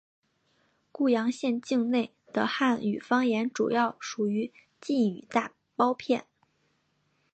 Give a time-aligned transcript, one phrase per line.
[0.91, 6.25] 固阳县境内的汉语方言主要属于晋语大包片。